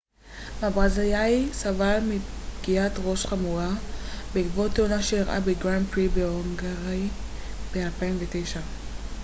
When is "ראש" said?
3.03-3.25